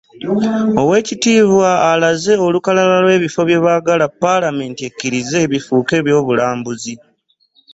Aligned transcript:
Oweekitiibwa 0.81 1.69
alaze 1.91 2.33
olukalala 2.47 2.95
lw'ebifo 3.03 3.41
bye 3.47 3.61
baagala 3.65 4.05
Paalamenti 4.21 4.81
ekkirize 4.89 5.39
bifuuke 5.51 5.93
eby'obulambuzi 6.01 6.93